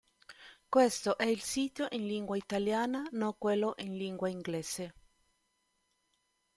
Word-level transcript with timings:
Questo 0.67 1.15
è 1.15 1.27
il 1.27 1.41
sito 1.41 1.85
in 1.91 2.07
lingua 2.07 2.35
italiana 2.35 3.07
non 3.11 3.35
quello 3.37 3.75
in 3.77 3.95
lingua 3.97 4.29
inglese. 4.29 4.93